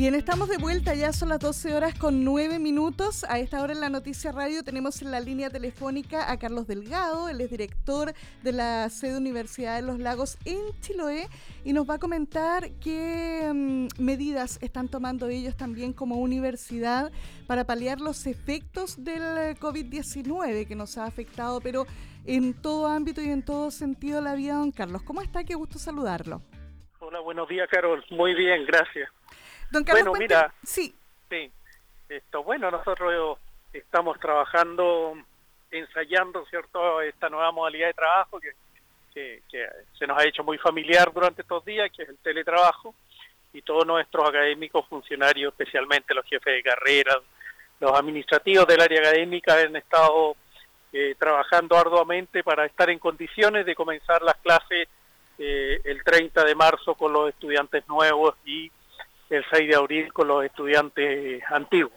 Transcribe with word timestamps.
Bien, 0.00 0.14
estamos 0.14 0.48
de 0.48 0.56
vuelta, 0.56 0.94
ya 0.94 1.12
son 1.12 1.28
las 1.28 1.40
12 1.40 1.74
horas 1.74 1.94
con 1.98 2.24
9 2.24 2.58
minutos. 2.58 3.22
A 3.24 3.38
esta 3.38 3.62
hora 3.62 3.74
en 3.74 3.80
la 3.80 3.90
Noticia 3.90 4.32
Radio 4.32 4.64
tenemos 4.64 5.02
en 5.02 5.10
la 5.10 5.20
línea 5.20 5.50
telefónica 5.50 6.32
a 6.32 6.38
Carlos 6.38 6.66
Delgado, 6.66 7.28
él 7.28 7.38
es 7.42 7.50
director 7.50 8.14
de 8.42 8.52
la 8.52 8.88
sede 8.88 9.18
Universidad 9.18 9.76
de 9.76 9.82
los 9.82 9.98
Lagos 9.98 10.38
en 10.46 10.58
Chiloé 10.80 11.28
y 11.66 11.74
nos 11.74 11.86
va 11.86 11.96
a 11.96 11.98
comentar 11.98 12.70
qué 12.82 13.50
mm, 13.52 14.02
medidas 14.02 14.58
están 14.62 14.88
tomando 14.88 15.28
ellos 15.28 15.54
también 15.54 15.92
como 15.92 16.16
universidad 16.16 17.12
para 17.46 17.66
paliar 17.66 18.00
los 18.00 18.26
efectos 18.26 19.04
del 19.04 19.54
COVID-19 19.58 20.66
que 20.66 20.76
nos 20.76 20.96
ha 20.96 21.04
afectado, 21.04 21.60
pero 21.60 21.84
en 22.24 22.54
todo 22.54 22.86
ámbito 22.86 23.20
y 23.20 23.28
en 23.28 23.44
todo 23.44 23.70
sentido 23.70 24.22
la 24.22 24.34
vida, 24.34 24.54
don 24.54 24.72
Carlos. 24.72 25.02
¿Cómo 25.02 25.20
está? 25.20 25.44
Qué 25.44 25.56
gusto 25.56 25.78
saludarlo. 25.78 26.40
Hola, 27.00 27.20
buenos 27.20 27.46
días, 27.50 27.68
Carol. 27.70 28.02
Muy 28.08 28.32
bien, 28.34 28.64
gracias. 28.64 29.10
Don 29.70 29.84
Carlos, 29.84 30.08
bueno, 30.08 30.18
mira, 30.18 30.52
sí. 30.62 30.94
Sí, 31.28 31.50
esto, 32.08 32.42
bueno, 32.42 32.70
nosotros 32.70 33.38
estamos 33.72 34.18
trabajando, 34.18 35.16
ensayando, 35.70 36.44
¿cierto?, 36.46 37.00
esta 37.00 37.28
nueva 37.28 37.52
modalidad 37.52 37.86
de 37.86 37.94
trabajo 37.94 38.40
que, 38.40 38.52
que, 39.14 39.68
se 39.98 40.06
nos 40.06 40.18
ha 40.18 40.26
hecho 40.26 40.42
muy 40.42 40.58
familiar 40.58 41.12
durante 41.12 41.42
estos 41.42 41.64
días, 41.64 41.90
que 41.96 42.02
es 42.02 42.08
el 42.08 42.18
teletrabajo, 42.18 42.94
y 43.52 43.62
todos 43.62 43.86
nuestros 43.86 44.28
académicos, 44.28 44.86
funcionarios, 44.88 45.52
especialmente 45.52 46.14
los 46.14 46.24
jefes 46.26 46.54
de 46.54 46.62
carrera, 46.62 47.16
los 47.80 47.92
administrativos 47.92 48.66
del 48.66 48.80
área 48.80 49.00
académica 49.00 49.58
han 49.58 49.74
estado 49.76 50.36
eh, 50.92 51.14
trabajando 51.18 51.76
arduamente 51.76 52.42
para 52.42 52.66
estar 52.66 52.90
en 52.90 52.98
condiciones 52.98 53.64
de 53.64 53.74
comenzar 53.74 54.22
las 54.22 54.36
clases 54.36 54.88
eh, 55.38 55.80
el 55.84 56.04
30 56.04 56.44
de 56.44 56.54
marzo 56.54 56.94
con 56.94 57.12
los 57.12 57.30
estudiantes 57.30 57.88
nuevos 57.88 58.34
y 58.44 58.70
el 59.30 59.44
6 59.50 59.68
de 59.68 59.76
abril 59.76 60.12
con 60.12 60.28
los 60.28 60.44
estudiantes 60.44 61.42
antiguos. 61.50 61.92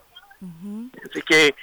Así 1.10 1.22
que 1.22 1.56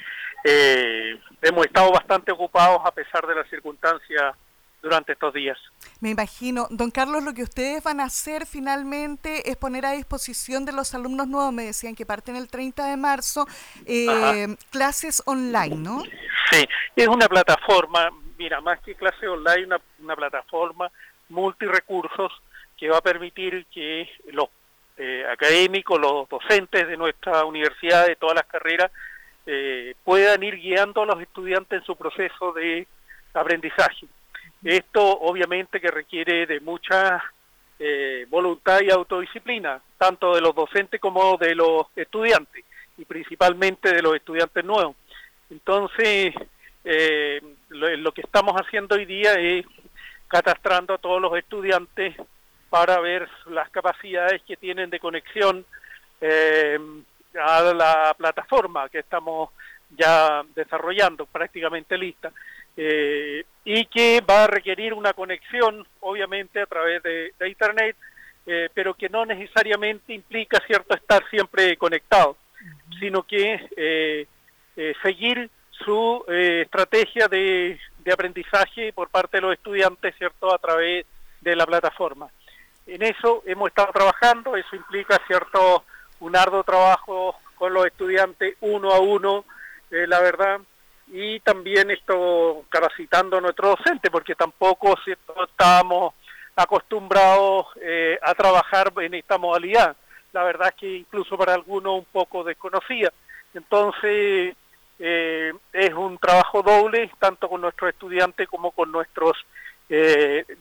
eh, 0.45 1.19
hemos 1.43 1.67
estado 1.67 1.93
bastante 1.93 2.33
ocupados 2.33 2.81
a 2.85 2.93
pesar 2.93 3.27
de 3.27 3.35
las 3.35 3.49
circunstancias 3.49 4.35
durante 4.83 5.13
estos 5.13 5.35
días. 5.35 5.59
Me 6.01 6.11
imagino. 6.11 6.67
Don 6.71 6.91
Carlos, 6.91 7.23
lo 7.23 7.35
que 7.35 7.43
ustedes 7.43 7.83
van 7.83 8.01
a 8.01 8.05
hacer 8.05 8.47
finalmente 8.47 9.51
es 9.51 9.57
poner 9.57 9.85
a 9.85 9.93
disposición 9.93 10.65
de 10.65 10.73
los 10.73 10.95
alumnos 10.95 11.29
nuevos, 11.29 11.53
me 11.53 11.65
decían 11.65 11.95
que 11.95 12.07
parten 12.07 12.37
el 12.37 12.49
30 12.49 12.87
de 12.87 12.97
marzo, 12.97 13.47
eh, 13.87 14.57
clases 14.71 15.23
online, 15.27 15.77
¿no? 15.77 16.03
Sí, 16.51 16.67
es 16.97 17.09
una 17.09 17.29
plataforma, 17.29 18.11
mira, 18.39 18.61
más 18.63 18.81
que 18.81 18.95
clase 18.95 19.29
online, 19.29 19.67
una, 19.67 19.81
una 19.99 20.17
plataforma 20.17 20.91
multirecursos 21.29 22.33
que 22.77 22.89
va 22.89 22.99
a 22.99 23.03
permitir 23.03 23.67
que 23.67 24.09
los 24.33 24.49
eh, 25.03 25.25
académicos, 25.27 25.99
los 25.99 26.29
docentes 26.29 26.87
de 26.87 26.95
nuestra 26.95 27.47
universidad, 27.47 28.07
de 28.07 28.17
todas 28.17 28.35
las 28.35 28.45
carreras, 28.45 28.91
eh, 29.47 29.95
puedan 30.05 30.43
ir 30.43 30.57
guiando 30.57 31.01
a 31.01 31.07
los 31.07 31.23
estudiantes 31.23 31.81
en 31.81 31.87
su 31.87 31.97
proceso 31.97 32.53
de 32.53 32.87
aprendizaje. 33.33 34.07
Esto 34.63 35.03
obviamente 35.03 35.81
que 35.81 35.91
requiere 35.91 36.45
de 36.45 36.61
mucha 36.61 37.19
eh, 37.79 38.27
voluntad 38.29 38.83
y 38.83 38.91
autodisciplina, 38.91 39.81
tanto 39.97 40.35
de 40.35 40.43
los 40.43 40.55
docentes 40.55 41.01
como 41.01 41.39
de 41.39 41.55
los 41.55 41.87
estudiantes, 41.97 42.63
y 42.99 43.07
principalmente 43.07 43.95
de 43.95 44.03
los 44.03 44.15
estudiantes 44.15 44.63
nuevos. 44.63 44.97
Entonces, 45.49 46.35
lo 47.71 48.13
que 48.13 48.21
estamos 48.21 48.55
haciendo 48.55 48.97
hoy 48.97 49.07
día 49.07 49.33
es 49.33 49.65
catastrando 50.29 50.93
a 50.93 50.99
todos 50.99 51.23
los 51.23 51.35
estudiantes 51.39 52.17
para 52.71 53.01
ver 53.01 53.29
las 53.47 53.69
capacidades 53.71 54.41
que 54.47 54.57
tienen 54.57 54.89
de 54.89 55.01
conexión 55.01 55.67
eh, 56.21 56.79
a 57.35 57.63
la 57.75 58.15
plataforma 58.17 58.89
que 58.89 59.01
estamos 59.01 59.51
ya 59.97 60.43
desarrollando, 60.55 61.27
prácticamente 61.27 61.99
lista, 61.99 62.33
eh, 62.77 63.45
y 63.65 63.85
que 63.87 64.21
va 64.21 64.45
a 64.45 64.47
requerir 64.47 64.95
una 64.95 65.13
conexión, 65.13 65.85
obviamente, 65.99 66.61
a 66.61 66.67
través 66.67 67.03
de, 67.03 67.33
Internet, 67.47 67.97
eh, 68.47 68.69
pero 68.73 68.95
que 68.95 69.09
no 69.09 69.27
necesariamente 69.27 70.15
implica, 70.15 70.63
cierto, 70.67 70.95
estar 70.95 71.29
siempre 71.29 71.77
conectado, 71.77 72.37
sino 73.01 73.25
que 73.25 74.27
seguir 75.03 75.51
su 75.71 76.25
estrategia 76.29 77.29
de, 77.29 77.79
de 77.99 78.13
aprendizaje 78.13 78.93
por 78.93 79.09
parte 79.09 79.39
de 79.39 79.43
los 79.43 79.53
estudiantes, 79.53 80.15
cierto, 80.17 80.55
a 80.55 80.59
través 80.59 81.05
de 81.41 81.57
la 81.57 81.67
plataforma. 81.67 82.31
En 82.91 83.03
eso 83.05 83.45
hemos 83.47 83.69
estado 83.69 83.93
trabajando, 83.93 84.57
eso 84.57 84.75
implica 84.75 85.17
cierto 85.29 85.85
un 86.19 86.35
arduo 86.35 86.65
trabajo 86.65 87.37
con 87.55 87.73
los 87.73 87.87
estudiantes 87.87 88.57
uno 88.63 88.91
a 88.91 88.99
uno, 88.99 89.45
eh, 89.93 90.09
la 90.09 90.19
verdad, 90.19 90.61
y 91.07 91.39
también 91.39 91.93
esto 91.93 92.65
capacitando 92.69 93.39
a 93.39 93.41
nuestros 93.41 93.79
docentes, 93.79 94.11
porque 94.11 94.35
tampoco 94.35 94.97
¿cierto? 95.05 95.35
estábamos 95.45 96.15
acostumbrados 96.57 97.67
eh, 97.81 98.19
a 98.21 98.35
trabajar 98.35 98.93
en 98.97 99.15
esta 99.15 99.39
modalidad. 99.39 99.95
La 100.33 100.43
verdad 100.43 100.71
es 100.71 100.75
que 100.75 100.97
incluso 100.97 101.39
para 101.39 101.55
algunos 101.55 101.97
un 101.97 102.07
poco 102.07 102.43
desconocida. 102.43 103.13
Entonces, 103.55 104.57
eh, 104.99 105.53
es 105.73 105.95
un 105.95 106.19
trabajo 106.19 106.61
doble, 106.63 107.09
tanto 107.21 107.49
con 107.49 107.61
nuestros 107.61 107.91
estudiantes 107.91 108.49
como 108.49 108.73
con 108.73 108.91
nuestros 108.91 109.37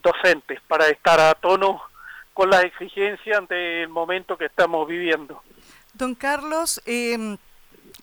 docentes, 0.01 0.59
para 0.67 0.87
estar 0.87 1.19
a 1.19 1.35
tono 1.35 1.88
con 2.39 2.49
las 2.51 2.63
exigencias 2.63 3.45
del 3.49 3.89
momento 3.89 4.37
que 4.37 4.45
estamos 4.45 4.87
viviendo. 4.87 5.43
Don 5.93 6.15
Carlos, 6.15 6.81
em, 6.85 7.37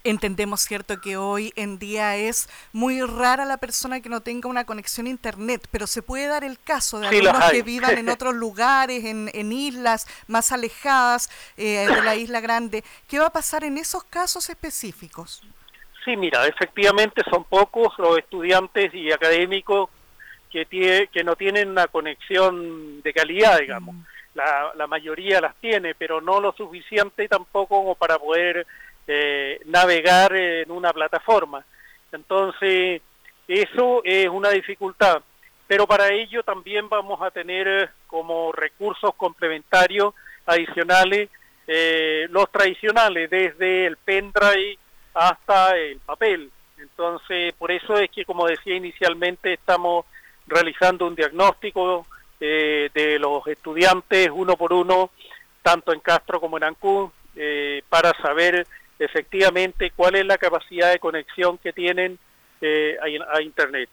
Entendemos, 0.05 0.61
¿cierto?, 0.61 1.01
que 1.01 1.17
hoy 1.17 1.53
en 1.57 1.79
día 1.79 2.17
es 2.17 2.49
muy 2.73 3.01
rara 3.01 3.45
la 3.45 3.57
persona 3.57 4.01
que 4.01 4.09
no 4.09 4.21
tenga 4.21 4.49
una 4.49 4.65
conexión 4.65 5.07
a 5.07 5.11
Internet, 5.11 5.67
pero 5.73 5.87
se 5.89 6.03
puede 6.03 6.27
dar 6.27 6.45
el 6.45 6.61
caso 6.61 7.01
de 7.01 7.09
algunos 7.09 7.51
que 7.51 7.63
vivan 7.63 7.99
en 7.99 8.09
otros 8.11 8.35
lugares, 8.35 9.05
en, 9.05 9.53
islas 9.53 10.07
más 10.29 10.53
alejadas 10.53 11.31
eh, 11.57 11.89
de 11.89 12.03
la 12.03 12.15
isla 12.15 12.41
grande. 12.41 12.85
¿Qué 13.09 13.19
va 13.19 13.27
a 13.27 13.33
pasar 13.33 13.65
en 13.65 13.79
esos 13.79 14.05
casos 14.05 14.49
específicos? 14.51 15.43
Sí, 16.05 16.17
mira, 16.17 16.47
efectivamente 16.47 17.23
son 17.29 17.45
pocos 17.45 17.95
los 17.99 18.19
estudiantes 18.19 18.95
y 18.95 19.11
académicos 19.11 19.89
que, 20.51 21.09
que 21.11 21.25
no 21.25 21.35
tienen 21.37 21.71
una 21.71 21.89
conexión 21.89 23.03
de 23.03 23.13
calidad, 23.13 23.59
digamos. 23.59 23.95
Mm 23.95 24.16
la, 24.37 24.87
mayoría 24.87 25.41
las 25.41 25.57
tiene, 25.57 25.95
pero 25.95 26.21
no 26.21 26.41
lo 26.41 26.53
suficiente 26.53 27.29
tampoco 27.29 27.77
como 27.79 27.95
para 27.95 28.19
poder 28.19 28.67
eh, 29.07 29.61
navegar 29.65 30.35
en 30.35 30.71
una 30.71 30.93
plataforma. 30.93 31.65
Entonces, 32.13 33.03
eso 33.49 34.03
es 34.05 34.29
una 34.29 34.51
dificultad, 34.51 35.23
pero 35.67 35.87
para 35.87 36.13
ello 36.13 36.43
también 36.43 36.89
vamos 36.89 37.21
a 37.23 37.31
tener 37.31 37.67
eh, 37.67 37.89
como 38.07 38.53
recursos 38.53 39.15
complementarios 39.17 40.15
adicionales 40.47 41.29
eh, 41.69 42.29
los 42.31 42.51
tradicionales, 42.53 43.29
desde 43.29 43.87
el 43.87 43.97
pendrive 43.97 44.79
hasta 45.15 45.77
el 45.77 45.99
papel. 45.99 46.51
Entonces, 46.79 47.55
por 47.55 47.73
eso 47.73 47.97
es 47.99 48.09
que, 48.11 48.25
como 48.25 48.47
decía 48.47 48.77
inicialmente, 48.77 49.55
estamos 49.55 50.05
realizando 50.47 51.07
un 51.07 51.17
diagnóstico 51.17 52.07
eh, 52.41 52.91
de 52.93 53.19
los 53.19 53.47
estudiantes 53.47 54.31
uno 54.33 54.57
por 54.57 54.73
uno, 54.73 55.11
tanto 55.63 55.93
en 55.93 56.01
Castro 56.01 56.41
como 56.41 56.57
en 56.57 56.65
Ancún, 56.65 57.13
eh, 57.35 57.83
para 57.89 58.13
saber 58.21 58.67
efectivamente 58.99 59.93
cuál 59.95 60.17
es 60.17 60.27
la 60.27 60.39
capacidad 60.39 60.91
de 60.91 60.99
conexión 60.99 61.59
que 61.59 61.73
tienen 61.73 62.19
eh, 62.61 62.97
a, 63.31 63.41
Internet. 63.43 63.91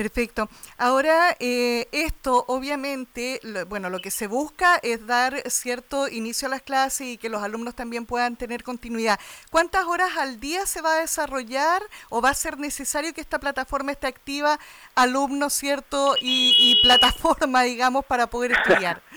Perfecto. 0.00 0.48
Ahora, 0.78 1.36
eh, 1.40 1.86
esto 1.92 2.46
obviamente, 2.48 3.38
bueno, 3.68 3.90
lo 3.90 3.98
que 3.98 4.10
se 4.10 4.28
busca 4.28 4.80
es 4.82 5.06
dar 5.06 5.42
cierto 5.50 6.08
inicio 6.08 6.48
a 6.48 6.50
las 6.52 6.62
clases 6.62 7.06
y 7.06 7.18
que 7.18 7.28
los 7.28 7.42
alumnos 7.42 7.74
también 7.74 8.06
puedan 8.06 8.36
tener 8.36 8.62
continuidad. 8.62 9.20
¿Cuántas 9.50 9.84
horas 9.84 10.16
al 10.16 10.40
día 10.40 10.64
se 10.64 10.80
va 10.80 10.94
a 10.94 11.00
desarrollar 11.00 11.82
o 12.08 12.22
va 12.22 12.30
a 12.30 12.34
ser 12.34 12.56
necesario 12.56 13.12
que 13.12 13.20
esta 13.20 13.38
plataforma 13.38 13.92
esté 13.92 14.06
activa, 14.06 14.58
alumnos, 14.94 15.52
cierto, 15.52 16.14
y, 16.18 16.80
plataforma, 16.82 17.62
digamos, 17.64 18.02
para 18.06 18.26
poder 18.28 18.52
estudiar? 18.52 19.02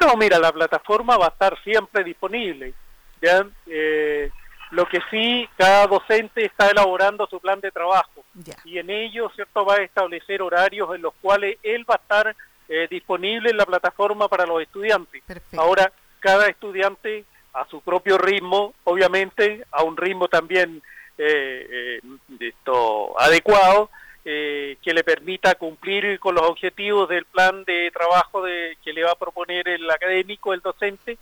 No, 0.00 0.16
mira, 0.16 0.38
la 0.38 0.52
plataforma 0.52 1.16
va 1.16 1.26
a 1.26 1.30
estar 1.30 1.56
siempre 1.62 2.04
disponible. 2.04 2.74
¿ya? 3.22 3.46
Eh, 3.66 4.30
lo 4.74 4.86
que 4.86 5.00
sí, 5.10 5.48
cada 5.56 5.86
docente 5.86 6.44
está 6.44 6.68
elaborando 6.68 7.26
su 7.26 7.40
plan 7.40 7.60
de 7.60 7.70
trabajo 7.70 8.24
y 8.64 8.78
en 8.78 8.90
ello, 8.90 9.30
¿cierto?, 9.34 9.64
va 9.64 9.76
a 9.76 9.82
establecer 9.82 10.42
horarios 10.42 10.94
en 10.94 11.02
los 11.02 11.14
cuales 11.20 11.58
él 11.62 11.88
va 11.88 11.94
a 11.94 11.98
estar 11.98 12.36
eh, 12.68 12.88
disponible 12.90 13.50
en 13.50 13.56
la 13.56 13.66
plataforma 13.66 14.28
para 14.28 14.46
los 14.46 14.60
estudiantes. 14.62 15.22
Ahora, 15.56 15.92
cada 16.18 16.48
estudiante 16.48 17.24
a 17.52 17.66
su 17.68 17.80
propio 17.82 18.18
ritmo, 18.18 18.74
obviamente, 18.84 19.64
a 19.70 19.84
un 19.84 19.96
ritmo 19.96 20.26
también 20.28 20.82
eh, 21.16 22.00
eh, 22.00 22.00
esto, 22.40 23.18
adecuado, 23.20 23.90
que 24.24 24.78
le 24.94 25.04
permita 25.04 25.54
cumplir 25.56 26.18
con 26.18 26.34
los 26.34 26.44
objetivos 26.44 27.10
del 27.10 27.26
plan 27.26 27.62
de 27.64 27.90
trabajo 27.92 28.42
de, 28.42 28.78
que 28.82 28.94
le 28.94 29.04
va 29.04 29.12
a 29.12 29.18
proponer 29.18 29.68
el 29.68 29.88
académico, 29.90 30.54
el 30.54 30.60
docente, 30.60 31.18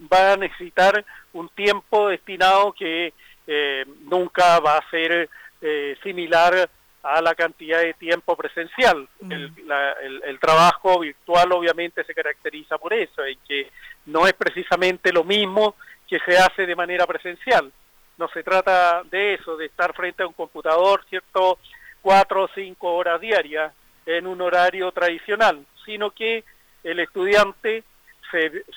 va 0.00 0.32
a 0.32 0.36
necesitar 0.36 1.04
un 1.32 1.48
tiempo 1.50 2.08
destinado 2.08 2.72
que 2.72 3.12
eh, 3.46 3.84
nunca 4.02 4.58
va 4.60 4.78
a 4.78 4.90
ser 4.90 5.28
eh, 5.60 5.96
similar 6.02 6.68
a 7.02 7.20
la 7.20 7.34
cantidad 7.34 7.80
de 7.80 7.94
tiempo 7.94 8.34
presencial. 8.34 9.06
Mm. 9.20 9.32
El, 9.32 10.38
trabajo 10.40 11.00
virtual 11.00 11.52
obviamente 11.52 12.02
se 12.04 12.14
caracteriza 12.14 12.78
por 12.78 12.94
eso, 12.94 13.24
en 13.24 13.38
que 13.46 13.70
no 14.06 14.26
es 14.26 14.32
precisamente 14.32 15.12
lo 15.12 15.22
mismo 15.22 15.76
que 16.08 16.18
se 16.20 16.38
hace 16.38 16.66
de 16.66 16.74
manera 16.74 17.06
presencial. 17.06 17.70
No 18.16 18.28
se 18.28 18.42
trata 18.42 19.02
de 19.04 19.34
eso, 19.34 19.56
de 19.56 19.66
estar 19.66 19.94
frente 19.94 20.22
a 20.22 20.26
un 20.26 20.32
computador, 20.32 21.04
¿cierto? 21.08 21.58
Cuatro 22.00 22.44
o 22.44 22.50
cinco 22.54 22.94
horas 22.94 23.20
diarias 23.20 23.72
en 24.06 24.26
un 24.26 24.40
horario 24.40 24.90
tradicional, 24.92 25.64
sino 25.84 26.10
que 26.10 26.44
el 26.82 27.00
estudiante 27.00 27.84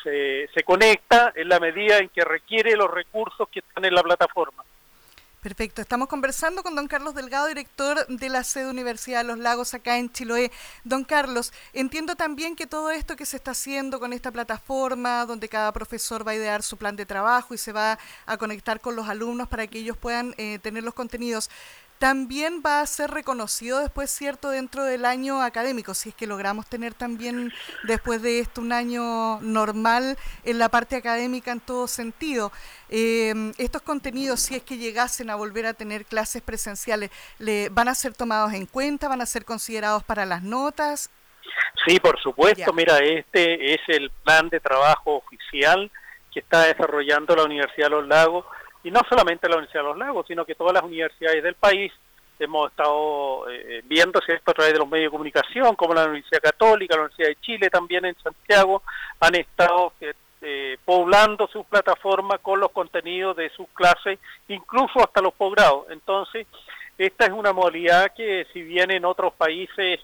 se, 0.03 0.49
se, 0.53 0.63
conecta 0.63 1.31
en 1.35 1.49
la 1.49 1.59
medida 1.59 1.97
en 1.97 2.09
que 2.09 2.23
requiere 2.23 2.75
los 2.75 2.91
recursos 2.91 3.47
que 3.49 3.59
están 3.59 3.85
en 3.85 3.93
la 3.93 4.03
plataforma. 4.03 4.63
Perfecto. 5.41 5.81
Estamos 5.81 6.09
conversando 6.09 6.63
con 6.63 6.75
don 6.75 6.87
Carlos 6.87 7.15
Delgado, 7.15 7.47
director 7.47 8.05
de 8.07 8.29
la 8.29 8.43
sede 8.43 8.69
Universidad 8.69 9.19
de 9.19 9.27
los 9.27 9.37
Lagos 9.37 9.73
acá 9.73 9.97
en 9.97 10.11
Chiloé. 10.11 10.51
Don 10.83 11.03
Carlos, 11.03 11.53
entiendo 11.73 12.15
también 12.15 12.55
que 12.55 12.67
todo 12.67 12.91
esto 12.91 13.15
que 13.15 13.25
se 13.25 13.37
está 13.37 13.51
haciendo 13.51 13.99
con 13.99 14.13
esta 14.13 14.31
plataforma, 14.31 15.25
donde 15.25 15.47
cada 15.47 15.71
profesor 15.71 16.27
va 16.27 16.31
a 16.31 16.35
idear 16.35 16.63
su 16.63 16.75
plan 16.75 16.95
de 16.95 17.05
trabajo 17.05 17.53
y 17.53 17.57
se 17.57 17.71
va 17.71 17.97
a 18.25 18.37
conectar 18.37 18.81
con 18.81 18.95
los 18.95 19.07
alumnos 19.07 19.47
para 19.47 19.67
que 19.67 19.79
ellos 19.79 19.95
puedan 19.95 20.33
eh, 20.37 20.59
tener 20.59 20.83
los 20.83 20.93
contenidos, 20.93 21.49
también 21.99 22.61
va 22.65 22.81
a 22.81 22.85
ser 22.85 23.11
reconocido 23.11 23.79
después, 23.79 24.11
¿cierto?, 24.11 24.49
dentro 24.49 24.83
del 24.83 25.05
año 25.05 25.41
académico, 25.41 25.93
si 25.93 26.09
es 26.09 26.15
que 26.15 26.27
logramos 26.27 26.67
tener 26.67 26.93
también 26.93 27.51
después 27.83 28.21
de 28.21 28.39
esto 28.39 28.61
un 28.61 28.71
año 28.71 29.39
normal 29.41 30.17
en 30.43 30.59
la 30.59 30.69
parte 30.69 30.95
académica 30.95 31.51
en 31.51 31.59
todo 31.59 31.87
sentido. 31.87 32.51
Em, 32.89 33.53
estos 33.57 33.81
contenidos, 33.81 34.41
si 34.41 34.55
es 34.55 34.63
que 34.63 34.77
llegasen 34.77 35.29
a 35.29 35.35
volver 35.35 35.65
a 35.65 35.73
tener 35.73 36.05
clases 36.05 36.41
presenciales, 36.41 37.09
¿le, 37.39 37.69
¿van 37.69 37.87
a 37.87 37.95
ser 37.95 38.13
tomados 38.13 38.53
en 38.53 38.65
cuenta? 38.65 39.07
¿Van 39.07 39.21
a 39.21 39.25
ser 39.25 39.43
considerados 39.43 40.03
para 40.03 40.25
las 40.25 40.43
notas? 40.43 41.09
Sí, 41.85 41.99
por 41.99 42.19
supuesto. 42.21 42.71
Mira, 42.73 42.97
este 42.99 43.73
es 43.73 43.81
el 43.87 44.11
plan 44.23 44.49
de 44.49 44.59
trabajo 44.59 45.15
oficial 45.15 45.89
que 46.31 46.41
está 46.41 46.65
desarrollando 46.65 47.35
la 47.35 47.43
Universidad 47.43 47.87
de 47.87 47.91
los 47.91 48.07
Lagos 48.07 48.45
y 48.87 48.91
no 48.91 49.01
solamente 49.09 49.49
la 49.49 49.57
Universidad 49.57 49.83
de 49.83 49.89
los 49.89 49.97
Lagos, 49.97 50.25
sino 50.27 50.45
que 50.45 50.55
todas 50.55 50.73
las 50.73 50.83
universidades 50.83 51.43
del 51.43 51.55
país 51.55 51.91
hemos 52.39 52.71
estado 52.71 53.49
eh, 53.49 53.81
viendo 53.83 54.21
esto 54.25 54.51
a 54.51 54.53
través 54.53 54.71
de 54.71 54.79
los 54.79 54.87
medios 54.87 55.07
de 55.07 55.11
comunicación, 55.11 55.75
como 55.75 55.93
la 55.93 56.05
Universidad 56.05 56.41
Católica, 56.41 56.95
la 56.95 57.01
Universidad 57.01 57.27
de 57.27 57.41
Chile 57.41 57.69
también 57.69 58.05
en 58.05 58.15
Santiago, 58.23 58.83
han 59.19 59.35
estado 59.35 59.91
eh, 59.99 60.13
eh, 60.41 60.77
poblando 60.85 61.47
sus 61.47 61.65
plataformas 61.65 62.39
con 62.39 62.61
los 62.61 62.71
contenidos 62.71 63.35
de 63.35 63.49
sus 63.49 63.67
clases, 63.73 64.19
incluso 64.47 65.01
hasta 65.01 65.21
los 65.21 65.33
posgrados. 65.33 65.87
Entonces, 65.89 66.47
esta 66.97 67.25
es 67.25 67.31
una 67.31 67.51
modalidad 67.51 68.13
que 68.15 68.47
si 68.53 68.61
bien 68.61 68.89
en 68.91 69.03
otros 69.03 69.33
países 69.33 69.99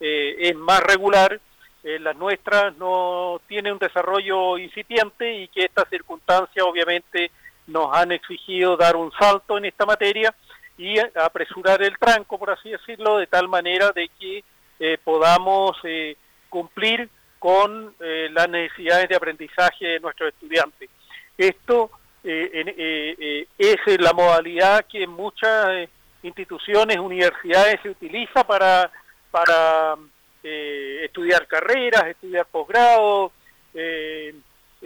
es 0.00 0.56
más 0.56 0.80
regular, 0.82 1.40
las 1.82 2.16
nuestras 2.16 2.76
no 2.76 3.40
tiene 3.46 3.72
un 3.72 3.78
desarrollo 3.78 4.56
incipiente 4.56 5.34
y 5.34 5.48
que 5.48 5.64
esta 5.64 5.84
circunstancia 5.86 6.64
obviamente 6.64 7.30
nos 7.66 7.94
han 7.96 8.12
exigido 8.12 8.76
dar 8.76 8.96
un 8.96 9.10
salto 9.12 9.58
en 9.58 9.66
esta 9.66 9.86
materia 9.86 10.34
y 10.76 10.98
apresurar 10.98 11.82
el 11.82 11.98
tranco, 11.98 12.38
por 12.38 12.50
así 12.50 12.70
decirlo, 12.70 13.18
de 13.18 13.26
tal 13.26 13.48
manera 13.48 13.92
de 13.92 14.08
que 14.18 14.44
eh, 14.80 14.98
podamos 15.02 15.76
eh, 15.84 16.16
cumplir 16.48 17.08
con 17.38 17.94
eh, 18.00 18.28
las 18.32 18.48
necesidades 18.48 19.08
de 19.08 19.16
aprendizaje 19.16 19.86
de 19.86 20.00
nuestros 20.00 20.32
estudiantes. 20.32 20.90
Esto 21.36 21.90
es 22.22 24.00
la 24.00 24.12
modalidad 24.14 24.86
que 24.86 25.02
en 25.02 25.10
muchas 25.10 25.88
instituciones, 26.22 26.98
universidades 26.98 27.80
se 27.82 27.90
utiliza 27.90 28.44
para, 28.44 28.90
para 29.30 29.94
estudiar 30.42 31.46
carreras, 31.46 32.06
estudiar 32.06 32.46
posgrado, 32.46 33.30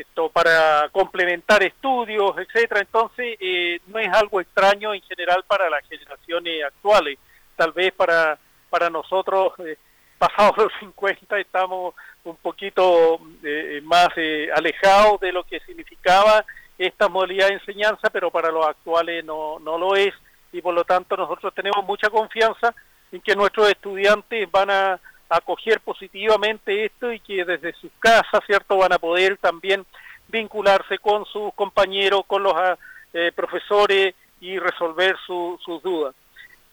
esto 0.01 0.29
para 0.29 0.89
complementar 0.91 1.63
estudios, 1.63 2.37
etcétera. 2.39 2.81
Entonces, 2.81 3.37
eh, 3.41 3.81
no 3.87 3.99
es 3.99 4.09
algo 4.09 4.41
extraño 4.41 4.95
en 4.95 5.03
general 5.03 5.45
para 5.47 5.69
las 5.69 5.87
generaciones 5.89 6.65
actuales. 6.65 7.19
Tal 7.57 7.73
vez 7.73 7.93
para, 7.93 8.39
para 8.71 8.89
nosotros, 8.91 9.53
eh, 9.61 9.77
pasados 10.19 10.57
los 10.57 10.73
50, 10.81 11.39
estamos 11.39 11.95
un 12.25 12.37
poquito 12.37 13.21
eh, 13.43 13.81
más 13.85 14.09
alejados 14.55 15.21
de 15.21 15.33
lo 15.33 15.45
que 15.45 15.61
significaba 15.61 16.45
esta 16.77 17.09
modalidad 17.09 17.49
de 17.49 17.55
enseñanza, 17.55 18.11
pero 18.11 18.31
para 18.31 18.51
los 18.51 18.67
actuales 18.67 19.25
no, 19.25 19.59
no 19.59 19.79
lo 19.79 19.97
es. 19.97 20.15
Y 20.53 20.63
por 20.63 20.75
lo 20.75 20.85
tanto, 20.85 21.17
nosotros 21.17 21.53
tenemos 21.55 21.85
mucha 21.85 22.09
confianza 22.09 22.75
en 23.11 23.21
que 23.21 23.35
nuestros 23.35 23.69
estudiantes 23.69 24.51
van 24.51 24.71
a 24.71 25.01
acoger 25.29 25.81
positivamente 25.81 26.85
esto 26.85 27.13
y 27.13 27.21
que 27.21 27.45
desde 27.45 27.73
sus 27.75 27.91
casas, 27.99 28.41
¿cierto?, 28.47 28.79
van 28.79 28.93
a 28.93 28.99
poder 28.99 29.37
también 29.37 29.85
vincularse 30.29 30.99
con 30.99 31.25
sus 31.27 31.53
compañeros, 31.55 32.23
con 32.27 32.43
los 32.43 32.55
ah, 32.55 32.79
eh, 33.13 33.33
profesores 33.35 34.15
y 34.41 34.59
resolver 34.59 35.17
sus 35.27 35.83
dudas. 35.83 36.15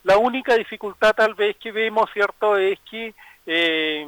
La 0.03 0.17
única 0.17 0.55
dificultad 0.55 1.15
tal 1.15 1.33
vez 1.33 1.57
que 1.57 1.71
vemos, 1.71 2.09
¿cierto?, 2.13 2.57
es 2.57 2.79
que 2.89 3.13
eh, 3.45 4.07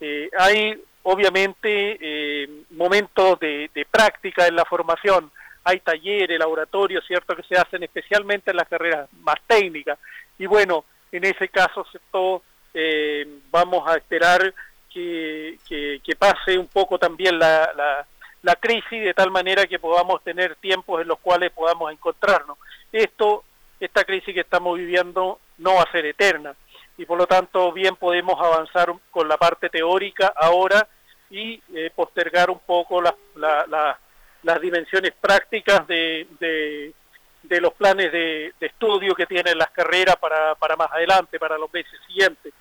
eh, 0.00 0.30
hay 0.38 0.82
obviamente 1.02 2.48
momentos 2.70 3.38
de, 3.38 3.70
de, 3.72 3.84
práctica 3.84 4.48
en 4.48 4.56
la 4.56 4.64
formación, 4.64 5.30
hay 5.62 5.78
talleres, 5.80 6.38
laboratorios, 6.38 7.06
¿cierto?, 7.06 7.36
que 7.36 7.44
se 7.44 7.56
hacen 7.56 7.82
especialmente 7.82 8.50
en 8.50 8.56
las 8.56 8.68
carreras 8.68 9.08
más 9.20 9.36
técnicas. 9.46 9.98
Y 10.38 10.46
bueno, 10.46 10.84
en 11.12 11.24
ese 11.24 11.48
caso, 11.48 11.86
¿cierto?, 11.90 12.42
eh, 12.78 13.26
vamos 13.56 13.88
a 13.88 13.96
esperar 13.96 14.52
que, 14.92 15.58
que, 15.68 16.16
pase 16.16 16.58
un 16.58 16.68
poco 16.68 16.98
también 16.98 17.38
la, 17.38 18.04
la, 18.42 18.56
crisis 18.56 19.02
de 19.02 19.14
tal 19.14 19.30
manera 19.30 19.66
que 19.66 19.78
podamos 19.78 20.22
tener 20.22 20.56
tiempos 20.56 21.02
en 21.02 21.08
los 21.08 21.18
cuales 21.18 21.50
podamos 21.52 21.92
encontrarnos. 21.92 22.56
Esto, 22.92 23.44
esta 23.80 24.04
crisis 24.04 24.32
que 24.34 24.40
estamos 24.40 24.78
viviendo 24.78 25.40
no 25.58 25.74
va 25.74 25.82
a 25.82 25.92
ser 25.92 26.06
eterna 26.06 26.54
y 26.98 27.04
por 27.04 27.18
lo 27.18 27.26
tanto 27.26 27.72
bien 27.72 27.96
podemos 27.96 28.40
avanzar 28.40 28.92
con 29.10 29.28
la 29.28 29.36
parte 29.36 29.68
teórica 29.68 30.32
ahora 30.34 30.86
y 31.30 31.60
eh, 31.74 31.90
postergar 31.94 32.50
un 32.50 32.60
poco 32.60 33.02
las 33.02 34.60
dimensiones 34.60 35.12
prácticas 35.20 35.86
de, 35.86 36.26
de, 36.40 37.60
los 37.60 37.74
planes 37.74 38.12
de, 38.12 38.54
de, 38.58 38.66
estudio 38.66 39.14
que 39.14 39.26
tienen 39.26 39.58
las 39.58 39.70
carreras 39.70 40.16
para, 40.16 40.54
para 40.54 40.76
más 40.76 40.90
adelante, 40.92 41.38
para 41.38 41.58
los 41.58 41.72
meses 41.72 41.98
siguientes. 42.06 42.52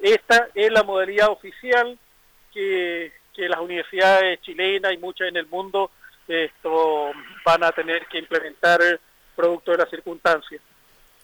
Esta 0.00 0.48
es 0.54 0.70
la 0.70 0.82
modalidad 0.82 1.30
oficial 1.30 1.98
que, 2.52 3.12
las 3.36 3.60
universidades 3.60 4.40
chilenas 4.40 4.92
y 4.94 4.96
muchas 4.96 5.28
en 5.28 5.36
el 5.36 5.46
mundo 5.46 5.90
esto, 6.26 7.12
van 7.44 7.62
a 7.62 7.70
tener 7.70 8.06
que 8.06 8.18
implementar 8.18 8.80
producto 9.36 9.72
de 9.72 9.78
las 9.78 9.90
circunstancias. 9.90 10.60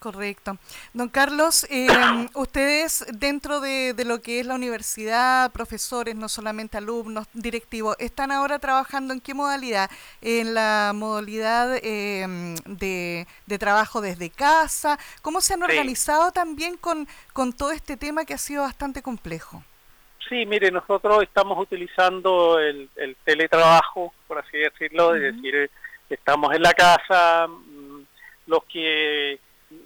Correcto. 0.03 0.57
Don 0.91 1.07
Carlos, 1.07 1.65
eh, 1.69 1.87
ustedes 2.35 3.05
dentro 3.13 3.61
de, 3.61 3.95
lo 4.05 4.21
que 4.21 4.41
es 4.41 4.45
la 4.45 4.55
universidad, 4.55 5.49
profesores, 5.53 6.13
no 6.13 6.27
solamente 6.27 6.77
alumnos, 6.77 7.25
directivos, 7.31 7.95
¿están 7.99 8.29
ahora 8.29 8.59
trabajando 8.59 9.13
en 9.13 9.21
qué 9.21 9.33
modalidad? 9.33 9.89
¿En 10.19 10.55
la 10.55 10.91
modalidad 10.93 11.77
eh, 11.81 12.53
de, 12.65 13.57
trabajo 13.57 14.01
desde 14.01 14.29
casa? 14.29 14.99
¿Cómo 15.21 15.39
se 15.39 15.53
han 15.53 15.63
organizado 15.63 16.33
también 16.33 16.75
con, 16.75 17.07
con 17.31 17.53
todo 17.53 17.71
este 17.71 17.95
tema 17.95 18.25
que 18.25 18.33
ha 18.33 18.37
sido 18.37 18.63
bastante 18.63 19.01
complejo? 19.01 19.63
Sí, 20.27 20.45
mire, 20.45 20.69
nosotros 20.69 21.23
estamos 21.23 21.57
utilizando 21.57 22.59
el, 22.59 22.89
teletrabajo, 23.23 24.13
por 24.27 24.39
así 24.39 24.57
decirlo, 24.57 25.15
es 25.15 25.21
decir, 25.33 25.71
estamos 26.09 26.53
en 26.53 26.61
la 26.61 26.73
casa, 26.73 27.47
mm, 27.47 28.01
los 28.47 28.65
que 28.65 29.39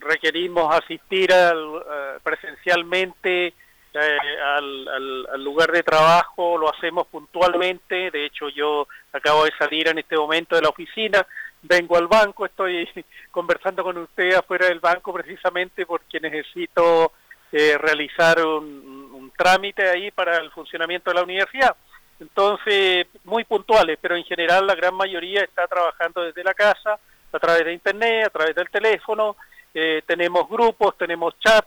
requerimos 0.08 0.74
asistir 0.74 1.32
al, 1.34 1.76
eh, 1.76 2.18
presencialmente 2.24 3.54
eh, 3.94 4.18
al, 4.44 5.44
lugar 5.44 5.72
de 5.72 5.84
trabajo, 5.84 6.58
lo 6.58 6.74
hacemos 6.74 7.08
puntualmente, 7.08 8.12
de 8.12 8.26
hecho 8.26 8.50
yo 8.50 8.88
acabo 9.14 9.46
de 9.46 9.52
salir 9.58 9.88
en 9.88 10.00
este 10.00 10.18
momento 10.18 10.56
de 10.56 10.62
la 10.62 10.70
oficina, 10.70 11.26
vengo 11.62 11.98
al 11.98 12.08
banco, 12.08 12.46
estoy 12.46 12.88
conversando 13.32 13.84
con 13.84 13.98
usted 13.98 14.34
afuera 14.34 14.68
del 14.68 14.80
banco 14.80 15.14
precisamente 15.14 15.86
porque 15.86 16.20
necesito 16.20 17.14
eh, 17.52 17.78
realizar 17.78 18.40
un 18.44 19.32
trámite 19.38 19.88
ahí 19.88 20.12
para 20.12 20.38
el 20.38 20.52
funcionamiento 20.52 21.10
de 21.10 21.16
la 21.16 21.24
universidad. 21.24 21.76
Entonces, 22.20 23.08
muy 23.24 23.44
puntuales, 23.44 23.98
pero 24.02 24.16
en 24.16 24.24
general 24.24 24.66
la 24.66 24.76
gran 24.76 24.96
mayoría 24.96 25.44
está 25.44 25.68
trabajando 25.68 26.24
desde 26.24 26.44
la 26.44 26.54
casa, 26.54 27.00
a 27.32 27.40
través 27.40 27.66
de 27.66 27.74
internet, 27.74 28.28
a 28.28 28.30
través 28.30 28.56
del 28.56 28.70
teléfono, 28.70 29.36
eh, 29.74 30.02
tenemos 30.06 30.50
grupos, 30.50 30.98
tenemos 30.98 31.38
chat, 31.40 31.66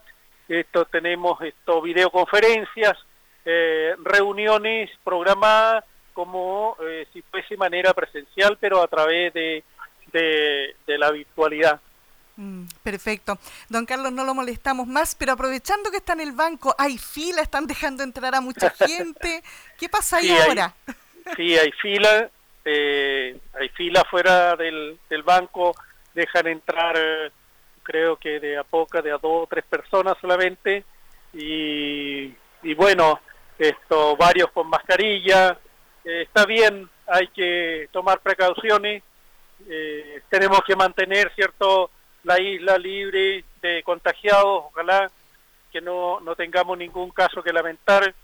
esto, 0.49 0.85
tenemos 0.87 1.41
esto, 1.43 1.81
videoconferencias, 1.81 2.97
eh, 3.45 3.95
reuniones 4.03 4.91
programadas 5.05 5.85
como 6.13 6.77
eh, 6.83 7.07
si 7.13 7.23
fuese 7.23 7.57
manera 7.57 7.95
presencial, 7.95 8.59
pero 8.61 8.83
a 8.83 8.89
través 8.89 9.33
de, 9.33 9.65
de, 10.13 10.99
la 10.99 11.11
virtualidad. 11.13 11.81
Mm, 12.37 12.65
perfecto. 12.83 13.39
Don 13.69 13.87
Carlos, 13.87 14.13
no 14.13 14.25
lo 14.25 14.35
molestamos 14.35 14.87
más, 14.87 15.15
pero 15.15 15.33
aprovechando 15.33 15.91
que 15.91 15.99
está 15.99 16.13
en 16.15 16.21
el 16.21 16.33
banco, 16.33 16.75
hay 16.77 16.99
fila, 16.99 17.43
están 17.43 17.67
dejando 17.67 18.03
entrar 18.03 18.35
a 18.35 18.41
mucha 18.41 18.71
gente. 18.87 19.43
¿Qué 19.79 19.89
pasa 19.89 20.19
ahí 20.19 20.31
ahora? 20.31 20.75
sí, 21.37 21.57
hay 21.57 21.71
fila, 21.73 22.29
eh, 22.65 23.39
hay 23.59 23.69
fila 23.71 24.05
fuera 24.11 24.57
del, 24.57 24.99
del 25.09 25.23
banco, 25.23 25.75
dejan 26.13 26.49
entrar 26.49 27.33
creo 27.91 28.17
que 28.17 28.39
de 28.39 28.57
a 28.57 28.63
poca, 28.63 29.03
de 29.03 29.11
a 29.11 29.19
dos 29.19 29.45
o 29.45 29.47
tres 29.51 29.65
personas 29.65 30.15
solamente, 30.21 30.85
y, 31.33 32.33
y 32.63 32.75
bueno, 32.77 33.19
esto 33.59 34.17
varios 34.17 34.53
con 34.53 34.69
mascarilla, 34.69 35.59
eh, 36.05 36.23
está 36.23 36.47
bien, 36.47 36.89
hay 37.09 37.27
que 37.29 37.89
tomar 37.91 38.21
precauciones, 38.21 39.03
eh, 39.69 40.23
tenemos 40.29 40.61
que 40.65 40.77
mantener, 40.77 41.33
¿cierto?, 41.35 41.91
la 42.23 42.41
isla 42.41 42.79
libre 42.79 43.45
de 43.61 43.83
contagiados, 43.83 44.67
ojalá 44.67 45.11
que 45.73 45.81
no, 45.81 46.21
no 46.21 46.37
tengamos 46.37 46.79
ningún 46.79 47.11
caso 47.11 47.43
que 47.43 47.53
lamentar, 47.53 48.15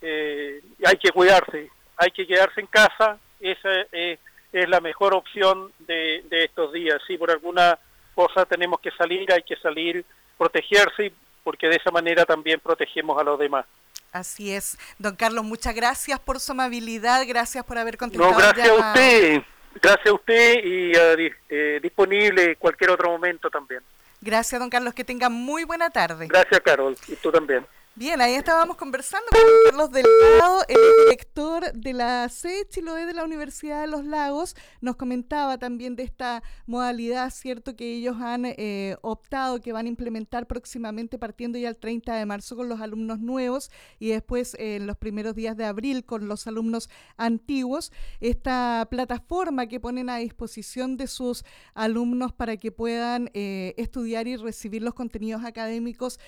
eh, 0.00 0.60
hay 0.84 0.96
que 0.96 1.10
cuidarse, 1.10 1.70
hay 1.96 2.10
que 2.12 2.24
quedarse 2.24 2.60
en 2.60 2.68
casa, 2.68 3.18
esa 3.40 3.80
es, 3.90 4.20
es 4.52 4.68
la 4.68 4.80
mejor 4.80 5.12
opción 5.12 5.72
de, 5.80 6.22
de 6.30 6.44
estos 6.44 6.72
días, 6.72 7.00
si 7.06 7.18
por 7.18 7.32
alguna 7.32 7.78
cosa 8.18 8.44
tenemos 8.44 8.80
que 8.80 8.90
salir, 8.90 9.32
hay 9.32 9.44
que 9.44 9.54
salir, 9.54 10.04
protegerse, 10.36 11.12
porque 11.44 11.68
de 11.68 11.76
esa 11.76 11.92
manera 11.92 12.24
también 12.24 12.58
protegemos 12.58 13.16
a 13.16 13.22
los 13.22 13.38
demás. 13.38 13.64
Así 14.10 14.52
es. 14.52 14.76
Don 14.98 15.14
Carlos, 15.14 15.44
muchas 15.44 15.72
gracias 15.72 16.18
por 16.18 16.40
su 16.40 16.50
amabilidad, 16.50 17.22
gracias 17.28 17.64
por 17.64 17.78
haber 17.78 17.96
contestado. 17.96 18.32
No, 18.32 18.36
gracias 18.36 18.68
a 18.70 18.74
usted, 18.74 19.42
gracias 19.80 20.06
a 20.08 20.12
usted 20.14 20.64
y 20.64 20.96
uh, 20.96 21.32
eh, 21.48 21.78
disponible 21.80 22.56
cualquier 22.56 22.90
otro 22.90 23.08
momento 23.08 23.48
también. 23.50 23.82
Gracias, 24.20 24.60
don 24.60 24.68
Carlos, 24.68 24.94
que 24.94 25.04
tenga 25.04 25.28
muy 25.28 25.62
buena 25.62 25.88
tarde. 25.88 26.26
Gracias, 26.26 26.60
Carol, 26.62 26.96
y 27.06 27.14
tú 27.14 27.30
también. 27.30 27.64
Bien, 27.98 28.20
ahí 28.20 28.34
estábamos 28.34 28.76
conversando 28.76 29.26
con 29.32 29.40
Carlos 29.64 29.90
Delgado, 29.90 30.62
el 30.68 30.78
director 31.04 31.72
de 31.72 31.92
la 31.92 32.28
sede 32.28 32.68
Chiloé 32.68 33.06
de 33.06 33.12
la 33.12 33.24
Universidad 33.24 33.80
de 33.80 33.88
los 33.88 34.04
Lagos. 34.04 34.54
Nos 34.80 34.94
comentaba 34.94 35.58
también 35.58 35.96
de 35.96 36.04
esta 36.04 36.44
modalidad, 36.66 37.28
¿cierto? 37.30 37.74
Que 37.74 37.96
ellos 37.96 38.18
han 38.20 38.44
eh, 38.44 38.96
optado, 39.02 39.60
que 39.60 39.72
van 39.72 39.86
a 39.86 39.88
implementar 39.88 40.46
próximamente, 40.46 41.18
partiendo 41.18 41.58
ya 41.58 41.70
el 41.70 41.76
30 41.76 42.14
de 42.14 42.24
marzo 42.24 42.54
con 42.54 42.68
los 42.68 42.80
alumnos 42.80 43.18
nuevos 43.18 43.68
y 43.98 44.10
después 44.10 44.54
en 44.60 44.86
los 44.86 44.96
primeros 44.96 45.34
días 45.34 45.56
de 45.56 45.64
abril 45.64 46.04
con 46.04 46.28
los 46.28 46.46
alumnos 46.46 46.88
antiguos. 47.16 47.90
Esta 48.20 48.86
plataforma 48.88 49.66
que 49.66 49.80
ponen 49.80 50.08
a 50.08 50.18
disposición 50.18 50.96
de 50.96 51.08
sus 51.08 51.44
alumnos 51.74 52.32
para 52.32 52.58
que 52.58 52.70
puedan 52.70 53.28
eh, 53.34 53.74
estudiar 53.76 54.28
y 54.28 54.36
recibir 54.36 54.82
los 54.82 54.94
contenidos 54.94 55.42
académicos 55.44 56.20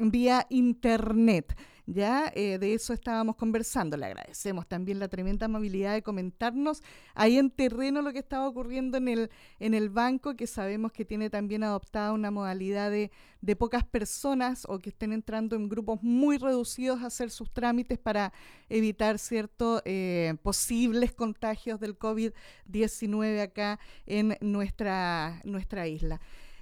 vía 0.00 0.46
internet 0.50 0.79
Internet. 0.80 1.54
Ya 1.84 2.32
eh, 2.34 2.58
de 2.58 2.72
eso 2.72 2.94
estábamos 2.94 3.36
conversando. 3.36 3.96
Le 3.96 4.06
agradecemos 4.06 4.66
también 4.66 4.98
la 4.98 5.08
tremenda 5.08 5.44
amabilidad 5.44 5.92
de 5.92 6.02
comentarnos 6.02 6.82
ahí 7.14 7.36
en 7.36 7.50
terreno 7.50 8.00
lo 8.00 8.12
que 8.12 8.20
estaba 8.20 8.48
ocurriendo 8.48 8.96
en 8.96 9.08
el, 9.08 9.30
en 9.58 9.74
el 9.74 9.90
banco, 9.90 10.36
que 10.36 10.46
sabemos 10.46 10.92
que 10.92 11.04
tiene 11.04 11.28
también 11.28 11.64
adoptada 11.64 12.12
una 12.12 12.30
modalidad 12.30 12.90
de, 12.90 13.10
de 13.42 13.56
pocas 13.56 13.84
personas 13.84 14.64
o 14.68 14.78
que 14.78 14.88
estén 14.90 15.12
entrando 15.12 15.56
en 15.56 15.68
grupos 15.68 16.02
muy 16.02 16.38
reducidos 16.38 17.02
a 17.02 17.06
hacer 17.06 17.30
sus 17.30 17.50
trámites 17.50 17.98
para 17.98 18.32
evitar 18.70 19.18
ciertos 19.18 19.82
eh, 19.84 20.34
posibles 20.42 21.12
contagios 21.12 21.78
del 21.78 21.98
COVID-19 21.98 23.42
acá 23.42 23.78
en 24.06 24.38
nuestra, 24.40 25.40
nuestra 25.44 25.88
isla. 25.88 26.20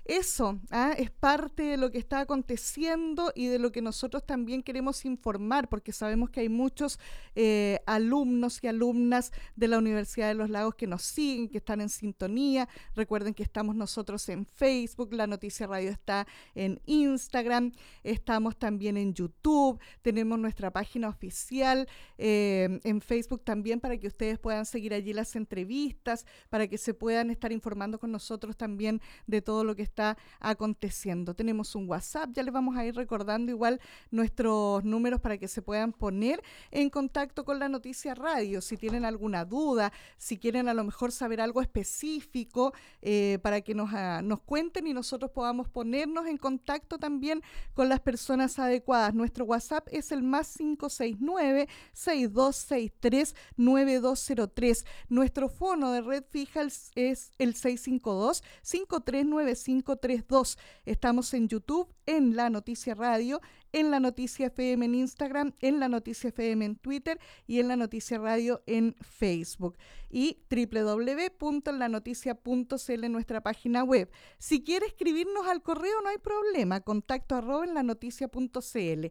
Eso 0.08 0.58
¿ah? 0.70 0.94
es 0.96 1.10
parte 1.10 1.64
de 1.64 1.76
lo 1.76 1.92
que 1.92 1.98
está 1.98 2.20
aconteciendo 2.20 3.30
y 3.34 3.48
de 3.48 3.58
lo 3.58 3.70
que 3.70 3.82
nosotros 3.82 4.24
también 4.24 4.62
queremos 4.62 5.04
informar, 5.04 5.68
porque 5.68 5.92
sabemos 5.92 6.30
que 6.30 6.40
hay 6.40 6.48
muchos 6.48 6.98
eh, 7.34 7.80
alumnos 7.84 8.58
y 8.62 8.68
alumnas 8.68 9.32
de 9.54 9.68
la 9.68 9.76
Universidad 9.76 10.28
de 10.28 10.34
los 10.34 10.48
Lagos 10.48 10.76
que 10.76 10.86
nos 10.86 11.02
siguen, 11.02 11.50
que 11.50 11.58
están 11.58 11.82
en 11.82 11.90
sintonía. 11.90 12.70
Recuerden 12.96 13.34
que 13.34 13.42
estamos 13.42 13.76
nosotros 13.76 14.26
en 14.30 14.46
Facebook, 14.46 15.12
la 15.12 15.26
Noticia 15.26 15.66
Radio 15.66 15.90
está 15.90 16.26
en 16.54 16.80
Instagram, 16.86 17.72
estamos 18.02 18.58
también 18.58 18.96
en 18.96 19.12
YouTube, 19.12 19.78
tenemos 20.00 20.38
nuestra 20.38 20.72
página 20.72 21.10
oficial 21.10 21.86
eh, 22.16 22.80
en 22.82 23.02
Facebook 23.02 23.44
también 23.44 23.78
para 23.78 23.98
que 23.98 24.06
ustedes 24.06 24.38
puedan 24.38 24.64
seguir 24.64 24.94
allí 24.94 25.12
las 25.12 25.36
entrevistas, 25.36 26.24
para 26.48 26.66
que 26.66 26.78
se 26.78 26.94
puedan 26.94 27.30
estar 27.30 27.52
informando 27.52 27.98
con 27.98 28.10
nosotros 28.10 28.56
también 28.56 29.02
de 29.26 29.42
todo 29.42 29.64
lo 29.64 29.76
que 29.76 29.82
está 29.82 29.97
está 29.98 30.16
aconteciendo. 30.38 31.34
Tenemos 31.34 31.74
un 31.74 31.88
WhatsApp, 31.88 32.30
ya 32.32 32.44
les 32.44 32.52
vamos 32.52 32.76
a 32.76 32.84
ir 32.84 32.94
recordando 32.94 33.50
igual 33.50 33.80
nuestros 34.12 34.84
números 34.84 35.20
para 35.20 35.38
que 35.38 35.48
se 35.48 35.60
puedan 35.60 35.92
poner 35.92 36.40
en 36.70 36.88
contacto 36.88 37.44
con 37.44 37.58
la 37.58 37.68
noticia 37.68 38.14
radio. 38.14 38.60
Si 38.60 38.76
tienen 38.76 39.04
alguna 39.04 39.44
duda, 39.44 39.92
si 40.16 40.38
quieren 40.38 40.68
a 40.68 40.74
lo 40.74 40.84
mejor 40.84 41.10
saber 41.10 41.40
algo 41.40 41.60
específico 41.60 42.72
eh, 43.02 43.38
para 43.42 43.60
que 43.60 43.74
nos, 43.74 43.90
ah, 43.92 44.20
nos 44.22 44.40
cuenten 44.40 44.86
y 44.86 44.94
nosotros 44.94 45.32
podamos 45.32 45.68
ponernos 45.68 46.26
en 46.26 46.36
contacto 46.36 46.98
también 46.98 47.42
con 47.74 47.88
las 47.88 47.98
personas 47.98 48.56
adecuadas. 48.60 49.14
Nuestro 49.14 49.46
WhatsApp 49.46 49.88
es 49.90 50.12
el 50.12 50.22
más 50.22 50.56
569 50.56 51.68
6263 51.92 53.34
9203. 53.56 54.84
Nuestro 55.08 55.48
fono 55.48 55.90
de 55.90 56.02
red 56.02 56.24
fija 56.30 56.62
es 56.62 57.32
el 57.38 57.54
652 57.54 58.44
5395 58.62 59.87
532. 59.96 60.58
Estamos 60.84 61.32
en 61.32 61.48
YouTube, 61.48 61.88
en 62.04 62.36
La 62.36 62.50
Noticia 62.50 62.94
Radio, 62.94 63.40
en 63.72 63.90
La 63.90 64.00
Noticia 64.00 64.48
FM 64.48 64.84
en 64.84 64.94
Instagram, 64.94 65.54
en 65.60 65.80
La 65.80 65.88
Noticia 65.88 66.28
FM 66.28 66.62
en 66.64 66.76
Twitter 66.76 67.18
y 67.46 67.60
en 67.60 67.68
La 67.68 67.76
Noticia 67.76 68.18
Radio 68.18 68.62
en 68.66 68.94
Facebook. 69.00 69.78
Y 70.10 70.42
www.lanoticia.cl 70.50 73.04
en 73.04 73.12
nuestra 73.12 73.42
página 73.42 73.84
web. 73.84 74.10
Si 74.38 74.62
quiere 74.62 74.86
escribirnos 74.86 75.46
al 75.46 75.62
correo, 75.62 76.02
no 76.02 76.10
hay 76.10 76.18
problema. 76.18 76.80
Contacto 76.80 77.36
arroba 77.36 77.64
en 77.64 77.72
lanoticia.cl. 77.74 79.06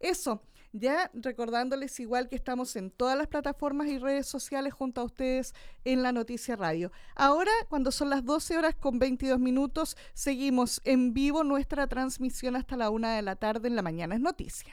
Eso 0.00 0.42
ya 0.72 1.10
recordándoles 1.14 1.98
igual 2.00 2.28
que 2.28 2.36
estamos 2.36 2.76
en 2.76 2.90
todas 2.90 3.16
las 3.16 3.28
plataformas 3.28 3.88
y 3.88 3.98
redes 3.98 4.26
sociales 4.26 4.72
junto 4.72 5.00
a 5.00 5.04
ustedes 5.04 5.54
en 5.84 6.02
la 6.02 6.12
Noticia 6.12 6.56
Radio. 6.56 6.92
Ahora, 7.14 7.52
cuando 7.68 7.92
son 7.92 8.10
las 8.10 8.24
12 8.24 8.58
horas 8.58 8.74
con 8.74 8.98
22 8.98 9.38
minutos, 9.38 9.96
seguimos 10.14 10.80
en 10.84 11.12
vivo 11.12 11.44
nuestra 11.44 11.86
transmisión 11.86 12.56
hasta 12.56 12.76
la 12.76 12.90
una 12.90 13.14
de 13.14 13.22
la 13.22 13.36
tarde 13.36 13.68
en 13.68 13.76
la 13.76 13.82
mañana 13.82 14.14
es 14.14 14.20
noticia. 14.20 14.70